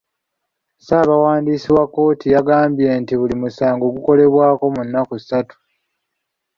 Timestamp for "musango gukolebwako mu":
3.41-4.81